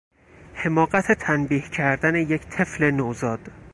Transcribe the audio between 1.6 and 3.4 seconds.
کردن یک طفل نوزاد